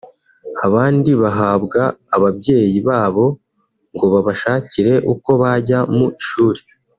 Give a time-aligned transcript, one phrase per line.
[0.65, 1.81] abandi bahabwa
[2.15, 3.25] ababyeyi babo
[3.93, 6.61] ngo babashakirwe uko bajya mu ishuri